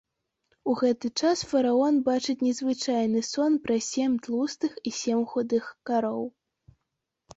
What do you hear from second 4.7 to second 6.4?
і сем худых кароў.